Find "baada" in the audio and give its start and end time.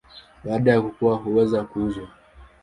0.43-0.71